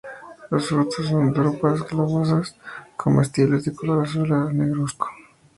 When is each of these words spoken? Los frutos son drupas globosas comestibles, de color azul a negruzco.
Los 0.49 0.67
frutos 0.69 1.05
son 1.09 1.31
drupas 1.31 1.87
globosas 1.87 2.55
comestibles, 2.97 3.65
de 3.65 3.75
color 3.75 4.05
azul 4.07 4.33
a 4.33 4.51
negruzco. 4.51 5.09